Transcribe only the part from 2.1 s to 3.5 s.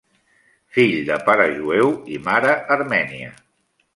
i mare armènia.